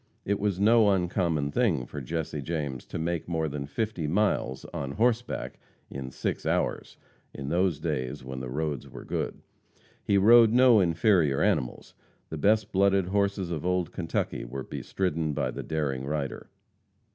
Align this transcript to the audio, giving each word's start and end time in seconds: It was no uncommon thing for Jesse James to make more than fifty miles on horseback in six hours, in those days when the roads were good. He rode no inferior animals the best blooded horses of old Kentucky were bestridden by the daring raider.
It 0.25 0.39
was 0.39 0.59
no 0.59 0.89
uncommon 0.89 1.51
thing 1.51 1.85
for 1.85 2.01
Jesse 2.01 2.41
James 2.41 2.87
to 2.87 2.97
make 2.97 3.27
more 3.27 3.47
than 3.47 3.67
fifty 3.67 4.07
miles 4.07 4.65
on 4.73 4.93
horseback 4.93 5.59
in 5.91 6.09
six 6.09 6.43
hours, 6.43 6.97
in 7.35 7.49
those 7.49 7.79
days 7.79 8.23
when 8.23 8.39
the 8.39 8.49
roads 8.49 8.89
were 8.89 9.05
good. 9.05 9.43
He 10.03 10.17
rode 10.17 10.53
no 10.53 10.79
inferior 10.79 11.43
animals 11.43 11.93
the 12.29 12.37
best 12.39 12.71
blooded 12.71 13.09
horses 13.09 13.51
of 13.51 13.63
old 13.63 13.91
Kentucky 13.91 14.43
were 14.43 14.63
bestridden 14.63 15.33
by 15.33 15.51
the 15.51 15.61
daring 15.61 16.03
raider. 16.03 16.49